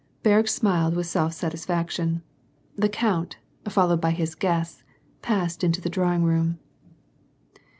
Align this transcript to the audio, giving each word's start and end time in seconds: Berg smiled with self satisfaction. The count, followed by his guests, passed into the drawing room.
Berg 0.23 0.47
smiled 0.47 0.95
with 0.95 1.05
self 1.05 1.31
satisfaction. 1.33 2.23
The 2.75 2.89
count, 2.89 3.37
followed 3.69 4.01
by 4.01 4.09
his 4.09 4.33
guests, 4.33 4.83
passed 5.21 5.63
into 5.63 5.79
the 5.79 5.91
drawing 5.93 6.23
room. 6.23 6.57